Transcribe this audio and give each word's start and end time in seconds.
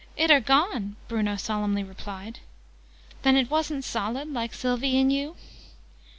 "It 0.17 0.31
are 0.31 0.39
gone!" 0.41 0.95
Bruno 1.07 1.35
solemnly 1.35 1.83
replied. 1.83 2.39
"Then 3.21 3.35
it 3.37 3.51
wasn't 3.51 3.85
solid, 3.85 4.33
like 4.33 4.55
Sylvie 4.55 4.99
and 4.99 5.13
you?" 5.13 5.35